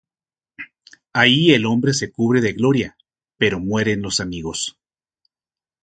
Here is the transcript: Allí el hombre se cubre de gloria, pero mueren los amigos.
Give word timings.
Allí 1.13 1.53
el 1.53 1.67
hombre 1.67 1.93
se 1.93 2.11
cubre 2.11 2.41
de 2.41 2.53
gloria, 2.53 2.97
pero 3.37 3.59
mueren 3.59 4.01
los 4.01 4.19
amigos. 4.19 4.79